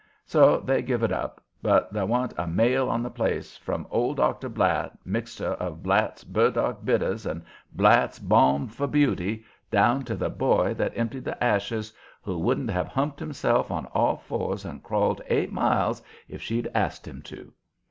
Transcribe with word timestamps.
So 0.25 0.61
they 0.61 0.81
give 0.81 1.03
it 1.03 1.11
up, 1.11 1.43
but 1.61 1.93
there 1.93 2.07
wa'n't 2.07 2.33
a 2.35 2.47
male 2.47 2.89
on 2.89 3.03
the 3.03 3.11
place, 3.11 3.55
from 3.55 3.85
old 3.91 4.17
Dr. 4.17 4.49
Blatt, 4.49 4.97
mixer 5.05 5.49
of 5.51 5.83
Blatt's 5.83 6.23
Burdock 6.23 6.83
Bitters 6.83 7.27
and 7.27 7.43
Blatt's 7.71 8.17
Balm 8.17 8.67
for 8.67 8.87
Beauty, 8.87 9.45
down 9.69 10.03
to 10.05 10.15
the 10.15 10.31
boy 10.31 10.73
that 10.73 10.97
emptied 10.97 11.25
the 11.25 11.43
ashes, 11.43 11.93
who 12.23 12.39
wouldn't 12.39 12.71
have 12.71 12.87
humped 12.87 13.19
himself 13.19 13.69
on 13.69 13.85
all 13.93 14.17
fours 14.17 14.65
and 14.65 14.81
crawled 14.81 15.21
eight 15.27 15.51
miles 15.51 16.01
if 16.27 16.41
she'd 16.41 16.71
asked 16.73 17.07
him 17.07 17.21
to. 17.21 17.53